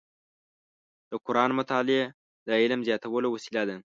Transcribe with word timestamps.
د 1.09 1.11
قرآن 1.25 1.51
مطالع 1.59 2.01
د 2.47 2.49
علم 2.61 2.79
زیاتولو 2.87 3.27
وسیله 3.35 3.63
ده. 3.69 3.75